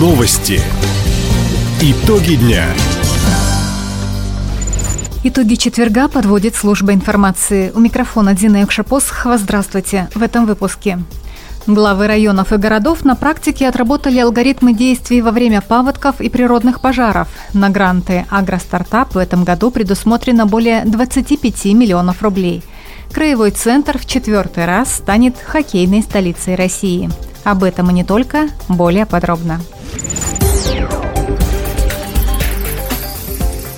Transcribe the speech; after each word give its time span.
Новости. 0.00 0.62
Итоги 1.82 2.36
дня. 2.36 2.64
Итоги 5.24 5.56
четверга 5.56 6.08
подводит 6.08 6.54
служба 6.54 6.94
информации. 6.94 7.70
У 7.74 7.80
микрофона 7.80 8.32
Дина 8.32 8.62
Юкшапосхова. 8.62 9.36
Здравствуйте. 9.36 10.08
В 10.14 10.22
этом 10.22 10.46
выпуске. 10.46 11.00
Главы 11.66 12.06
районов 12.06 12.54
и 12.54 12.56
городов 12.56 13.04
на 13.04 13.14
практике 13.14 13.68
отработали 13.68 14.18
алгоритмы 14.20 14.72
действий 14.72 15.20
во 15.20 15.32
время 15.32 15.60
паводков 15.60 16.22
и 16.22 16.30
природных 16.30 16.80
пожаров. 16.80 17.28
На 17.52 17.68
гранты 17.68 18.24
«Агростартап» 18.30 19.14
в 19.14 19.18
этом 19.18 19.44
году 19.44 19.70
предусмотрено 19.70 20.46
более 20.46 20.82
25 20.86 21.66
миллионов 21.74 22.22
рублей. 22.22 22.62
Краевой 23.12 23.50
центр 23.50 23.98
в 23.98 24.06
четвертый 24.06 24.64
раз 24.64 24.94
станет 24.94 25.36
хоккейной 25.38 26.00
столицей 26.00 26.54
России. 26.54 27.10
Об 27.44 27.64
этом 27.64 27.90
и 27.90 27.92
не 27.92 28.04
только, 28.04 28.48
более 28.68 29.04
подробно. 29.04 29.60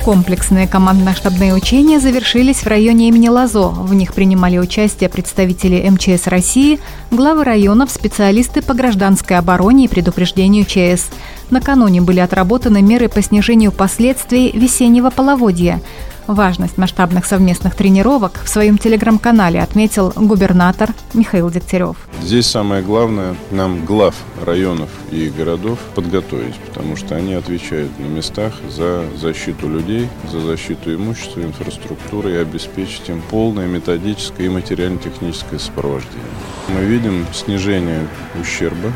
Комплексные 0.05 0.67
командно-штабные 0.67 1.55
учения 1.55 2.01
завершились 2.01 2.65
в 2.65 2.67
районе 2.67 3.07
имени 3.07 3.29
Лазо. 3.29 3.69
В 3.69 3.95
них 3.95 4.15
принимали 4.15 4.59
участие 4.59 5.09
представители 5.09 5.89
МЧС 5.89 6.27
России, 6.27 6.81
главы 7.13 7.45
районов, 7.45 7.89
специалисты 7.89 8.63
по 8.63 8.75
гражданской 8.75 9.39
обороне 9.39 9.85
и 9.85 9.89
предупреждению 9.89 10.65
ЧС. 10.65 11.07
Накануне 11.51 12.01
были 12.01 12.19
отработаны 12.19 12.83
меры 12.83 13.09
по 13.09 13.23
снижению 13.23 13.71
последствий 13.71 14.51
весеннего 14.51 15.11
половодья. 15.11 15.81
Важность 16.27 16.79
масштабных 16.79 17.25
совместных 17.25 17.77
тренировок 17.77 18.41
в 18.43 18.49
своем 18.49 18.79
телеграм-канале 18.79 19.63
отметил 19.63 20.13
губернатор 20.17 20.91
Михаил 21.15 21.49
Дегтярев. 21.49 21.97
Здесь 22.23 22.47
самое 22.47 22.83
главное 22.83 23.35
нам 23.51 23.85
глав 23.85 24.15
районов 24.41 24.89
и 25.11 25.29
городов 25.29 25.81
подготовить, 25.97 26.55
потому 26.69 26.95
что 26.95 27.17
они 27.17 27.35
отвечают 27.35 27.99
на 27.99 28.05
местах 28.05 28.55
за 28.71 29.05
защиту 29.17 29.69
людей, 29.69 30.09
за 30.31 30.41
защиту 30.41 30.95
имущества, 30.95 31.41
инфраструктуры 31.41 32.33
и 32.33 32.37
обеспечить 32.37 33.09
им 33.09 33.21
полное 33.29 33.67
методическое 33.67 34.47
и 34.47 34.51
материально-техническое 34.51 35.59
сопровождение. 35.59 36.23
Мы 36.69 36.85
видим 36.85 37.27
снижение 37.35 38.07
ущерба 38.41 38.93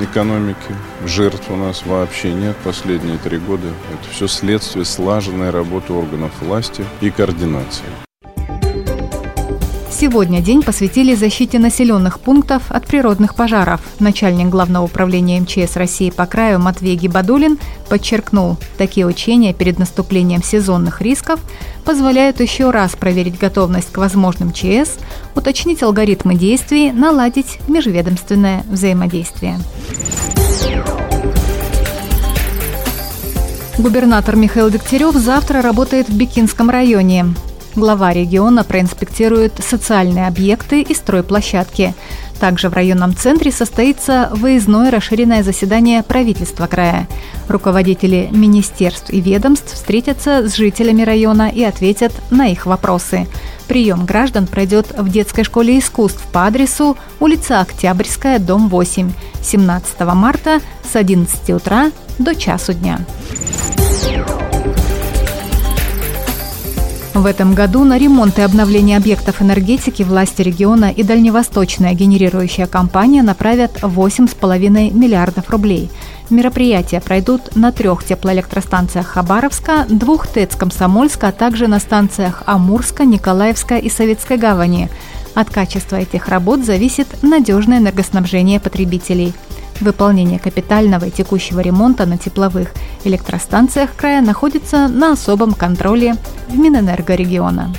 экономики. 0.00 0.74
Жертв 1.04 1.50
у 1.50 1.56
нас 1.56 1.84
вообще 1.84 2.32
нет 2.32 2.56
последние 2.62 3.18
три 3.18 3.38
года. 3.38 3.66
Это 3.66 4.14
все 4.14 4.28
следствие 4.28 4.84
слаженной 4.84 5.50
работы 5.50 5.92
органов 5.92 6.30
власти 6.40 6.84
и 7.00 7.10
координации. 7.10 8.09
Сегодня 10.00 10.40
день 10.40 10.62
посвятили 10.62 11.14
защите 11.14 11.58
населенных 11.58 12.20
пунктов 12.20 12.62
от 12.70 12.86
природных 12.86 13.34
пожаров. 13.34 13.82
Начальник 13.98 14.48
Главного 14.48 14.84
управления 14.84 15.38
МЧС 15.38 15.76
России 15.76 16.08
по 16.08 16.24
краю 16.24 16.58
Матвей 16.58 16.96
Гибадулин 16.96 17.58
подчеркнул, 17.90 18.56
такие 18.78 19.04
учения 19.04 19.52
перед 19.52 19.78
наступлением 19.78 20.42
сезонных 20.42 21.02
рисков 21.02 21.38
позволяют 21.84 22.40
еще 22.40 22.70
раз 22.70 22.96
проверить 22.96 23.38
готовность 23.38 23.92
к 23.92 23.98
возможным 23.98 24.54
ЧС, 24.54 24.96
уточнить 25.34 25.82
алгоритмы 25.82 26.34
действий, 26.34 26.92
наладить 26.92 27.58
межведомственное 27.68 28.64
взаимодействие. 28.70 29.58
Губернатор 33.76 34.34
Михаил 34.34 34.70
Дегтярев 34.70 35.14
завтра 35.14 35.60
работает 35.60 36.08
в 36.08 36.16
Бикинском 36.16 36.70
районе. 36.70 37.26
Глава 37.76 38.12
региона 38.12 38.64
проинспектирует 38.64 39.52
социальные 39.64 40.26
объекты 40.26 40.82
и 40.82 40.92
стройплощадки. 40.92 41.94
Также 42.40 42.68
в 42.68 42.72
районном 42.72 43.14
центре 43.14 43.52
состоится 43.52 44.28
выездное 44.32 44.90
расширенное 44.90 45.44
заседание 45.44 46.02
правительства 46.02 46.66
края. 46.66 47.06
Руководители 47.48 48.28
министерств 48.32 49.10
и 49.10 49.20
ведомств 49.20 49.74
встретятся 49.74 50.48
с 50.48 50.56
жителями 50.56 51.02
района 51.02 51.48
и 51.48 51.62
ответят 51.62 52.12
на 52.30 52.48
их 52.48 52.66
вопросы. 52.66 53.28
Прием 53.68 54.04
граждан 54.04 54.48
пройдет 54.48 54.92
в 54.98 55.08
детской 55.08 55.44
школе 55.44 55.78
искусств 55.78 56.26
по 56.32 56.46
адресу 56.46 56.96
улица 57.20 57.60
Октябрьская, 57.60 58.40
дом 58.40 58.68
8, 58.68 59.12
17 59.42 60.00
марта 60.00 60.60
с 60.82 60.96
11 60.96 61.50
утра 61.50 61.92
до 62.18 62.34
часу 62.34 62.72
дня. 62.72 62.98
В 67.14 67.26
этом 67.26 67.54
году 67.54 67.82
на 67.82 67.98
ремонт 67.98 68.38
и 68.38 68.42
обновление 68.42 68.96
объектов 68.96 69.42
энергетики 69.42 70.04
власти 70.04 70.42
региона 70.42 70.92
и 70.92 71.02
дальневосточная 71.02 71.92
генерирующая 71.92 72.68
компания 72.68 73.22
направят 73.22 73.82
8,5 73.82 74.92
миллиардов 74.94 75.50
рублей. 75.50 75.90
Мероприятия 76.30 77.00
пройдут 77.00 77.56
на 77.56 77.72
трех 77.72 78.04
теплоэлектростанциях 78.04 79.08
Хабаровска, 79.08 79.86
двух 79.88 80.28
ТЭЦ 80.28 80.54
Комсомольска, 80.54 81.28
а 81.28 81.32
также 81.32 81.66
на 81.66 81.80
станциях 81.80 82.44
Амурска, 82.46 83.04
Николаевска 83.04 83.76
и 83.76 83.90
Советской 83.90 84.36
гавани. 84.36 84.88
От 85.34 85.50
качества 85.50 85.96
этих 85.96 86.28
работ 86.28 86.64
зависит 86.64 87.08
надежное 87.22 87.78
энергоснабжение 87.78 88.60
потребителей– 88.60 89.34
Выполнение 89.80 90.38
капитального 90.38 91.06
и 91.06 91.10
текущего 91.10 91.60
ремонта 91.60 92.04
на 92.04 92.18
тепловых 92.18 92.72
электростанциях 93.04 93.94
края 93.96 94.20
находится 94.20 94.88
на 94.88 95.12
особом 95.12 95.54
контроле 95.54 96.16
в 96.48 96.58
Минэнерго 96.58 97.14
региона. 97.14 97.72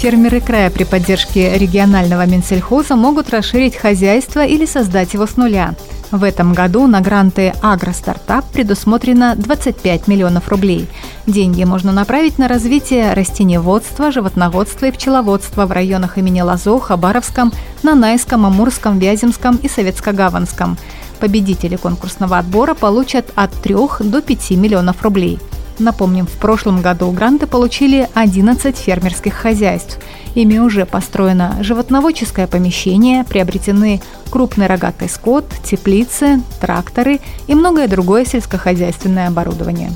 Фермеры 0.00 0.40
края 0.40 0.70
при 0.70 0.84
поддержке 0.84 1.58
регионального 1.58 2.24
Минсельхоза 2.24 2.94
могут 2.94 3.30
расширить 3.30 3.74
хозяйство 3.74 4.44
или 4.44 4.64
создать 4.64 5.14
его 5.14 5.26
с 5.26 5.36
нуля. 5.36 5.74
В 6.10 6.24
этом 6.24 6.54
году 6.54 6.86
на 6.86 7.02
гранты 7.02 7.52
«Агростартап» 7.60 8.46
предусмотрено 8.50 9.34
25 9.36 10.08
миллионов 10.08 10.48
рублей. 10.48 10.88
Деньги 11.26 11.64
можно 11.64 11.92
направить 11.92 12.38
на 12.38 12.48
развитие 12.48 13.12
растениеводства, 13.12 14.10
животноводства 14.10 14.86
и 14.86 14.90
пчеловодства 14.90 15.66
в 15.66 15.72
районах 15.72 16.16
имени 16.16 16.40
Лазо, 16.40 16.78
Хабаровском, 16.78 17.52
Нанайском, 17.82 18.46
Амурском, 18.46 18.98
Вяземском 18.98 19.56
и 19.56 19.68
Советско-Гаванском. 19.68 20.78
Победители 21.20 21.76
конкурсного 21.76 22.38
отбора 22.38 22.72
получат 22.72 23.30
от 23.34 23.52
3 23.52 23.74
до 24.00 24.22
5 24.22 24.50
миллионов 24.52 25.02
рублей– 25.02 25.38
Напомним, 25.78 26.26
в 26.26 26.32
прошлом 26.32 26.82
году 26.82 27.10
гранты 27.12 27.46
получили 27.46 28.08
11 28.14 28.76
фермерских 28.76 29.34
хозяйств. 29.34 29.98
Ими 30.38 30.58
уже 30.58 30.86
построено 30.86 31.56
животноводческое 31.62 32.46
помещение, 32.46 33.24
приобретены 33.24 34.00
крупный 34.30 34.68
рогатый 34.68 35.08
скот, 35.08 35.44
теплицы, 35.64 36.40
тракторы 36.60 37.18
и 37.48 37.56
многое 37.56 37.88
другое 37.88 38.24
сельскохозяйственное 38.24 39.26
оборудование. 39.26 39.90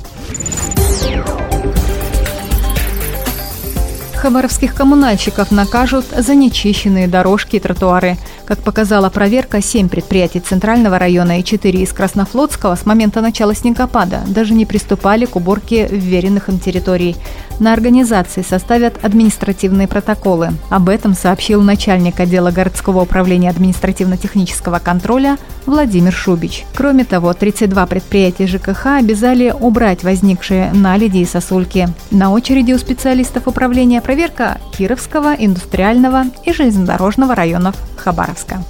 Хабаровских 4.23 4.77
коммунальщиков 4.77 5.51
накажут 5.51 6.05
за 6.17 6.37
нечищенные 6.37 7.09
дорожки 7.09 7.57
и 7.57 7.59
тротуары. 7.59 8.17
Как 8.45 8.61
показала 8.61 9.11
проверка, 9.11 9.61
7 9.61 9.89
предприятий 9.89 10.39
Центрального 10.39 10.97
района 10.97 11.41
и 11.41 11.43
4 11.43 11.83
из 11.83 11.93
Краснофлотского 11.93 12.77
с 12.77 12.87
момента 12.87 13.21
начала 13.21 13.53
снегопада 13.53 14.21
даже 14.29 14.55
не 14.55 14.65
приступали 14.65 15.25
к 15.25 15.35
уборке 15.35 15.89
вверенных 15.89 16.49
им 16.49 16.61
территорий. 16.61 17.17
На 17.59 17.73
организации 17.73 18.43
составят 18.43 19.05
административные 19.05 19.89
протоколы. 19.89 20.51
Об 20.71 20.89
этом 20.89 21.15
сообщил 21.15 21.63
начальник 21.63 22.19
отдела 22.19 22.51
городского 22.51 23.03
управления 23.03 23.51
административно-технического 23.51 24.79
контроля 24.79 25.37
Владимир 25.67 26.13
Шубич. 26.13 26.65
Кроме 26.75 27.05
того, 27.05 27.33
32 27.33 27.87
предприятия 27.87 28.47
ЖКХ 28.47 28.99
обязали 28.99 29.55
убрать 29.57 30.03
возникшие 30.03 30.73
наледи 30.73 31.19
и 31.19 31.25
сосульки. 31.25 31.89
На 32.11 32.33
очереди 32.33 32.73
у 32.73 32.79
специалистов 32.79 33.47
управления 33.47 34.01
проверка 34.13 34.61
Кировского, 34.77 35.35
Индустриального 35.39 36.25
и 36.45 36.53
Железнодорожного 36.53 37.35
районов 37.35 37.75
Хабаровска. 37.97 38.63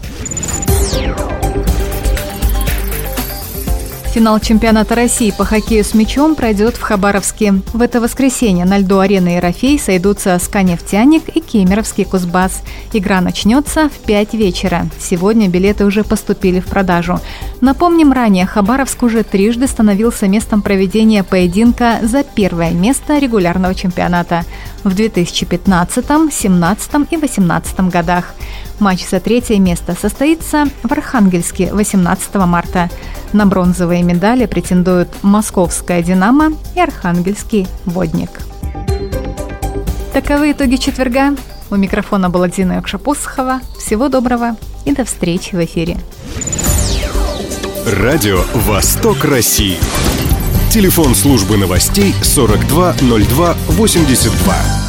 Финал 4.12 4.40
чемпионата 4.40 4.94
России 4.94 5.30
по 5.30 5.46
хоккею 5.46 5.82
с 5.82 5.94
мячом 5.94 6.34
пройдет 6.34 6.76
в 6.76 6.82
Хабаровске. 6.82 7.62
В 7.72 7.80
это 7.80 7.98
воскресенье 7.98 8.66
на 8.66 8.76
льду 8.76 8.98
арены 8.98 9.36
Ерофей 9.36 9.78
сойдутся 9.78 10.38
«Сканефтяник» 10.38 11.34
и 11.34 11.40
«Кемеровский 11.40 12.04
Кузбасс». 12.04 12.60
Игра 12.92 13.22
начнется 13.22 13.88
в 13.88 14.04
5 14.04 14.34
вечера. 14.34 14.86
Сегодня 15.00 15.48
билеты 15.48 15.86
уже 15.86 16.04
поступили 16.04 16.60
в 16.60 16.66
продажу. 16.66 17.20
Напомним, 17.62 18.12
ранее 18.12 18.44
Хабаровск 18.44 19.02
уже 19.02 19.22
трижды 19.22 19.66
становился 19.66 20.28
местом 20.28 20.60
проведения 20.60 21.24
поединка 21.24 21.98
за 22.02 22.22
первое 22.22 22.72
место 22.72 23.16
регулярного 23.16 23.74
чемпионата 23.74 24.44
в 24.84 24.94
2015, 24.94 25.94
2017 26.04 26.90
и 27.10 27.16
2018 27.16 27.80
годах. 27.88 28.34
Матч 28.78 29.08
за 29.08 29.20
третье 29.20 29.58
место 29.58 29.96
состоится 29.98 30.66
в 30.82 30.92
Архангельске 30.92 31.72
18 31.72 32.34
марта. 32.34 32.90
На 33.32 33.46
бронзовые 33.46 34.02
медали 34.02 34.46
претендуют 34.46 35.08
Московская 35.22 36.02
«Динамо» 36.02 36.52
и 36.74 36.80
Архангельский 36.80 37.68
«Водник». 37.86 38.30
Таковы 40.12 40.52
итоги 40.52 40.76
четверга. 40.76 41.34
У 41.70 41.76
микрофона 41.76 42.28
была 42.28 42.48
Дина 42.48 42.74
Якшапосхова. 42.74 43.60
Всего 43.78 44.08
доброго. 44.08 44.56
и 44.84 44.92
до 44.92 45.04
встречи 45.04 45.54
в 45.54 45.64
эфире. 45.64 45.96
Радио 47.86 48.42
«Восток 48.54 49.24
России». 49.24 49.78
Телефон 50.70 51.14
службы 51.14 51.56
новостей 51.56 52.12
420282. 52.22 54.81